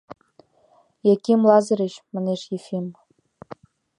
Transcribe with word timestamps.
—Яким 1.13 1.39
Лазырыч,— 1.49 1.93
манеш 2.13 2.41
Ефим. 2.57 2.85